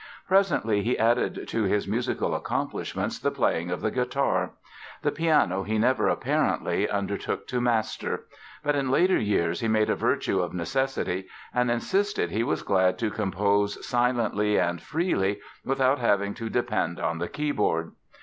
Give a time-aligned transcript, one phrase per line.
[0.27, 4.53] Presently he added to his musical accomplishments the playing of the guitar.
[5.03, 8.25] The piano he never, apparently, undertook to master.
[8.63, 12.97] But in later years he made a virtue of necessity and insisted he was glad
[12.97, 17.91] to compose "silently and freely" without having to depend on the keyboard.